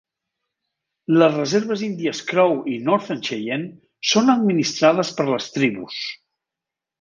[1.21, 3.69] Les reserves índies Crow i Northern Cheyenne
[4.13, 6.01] són administrades per les tribus.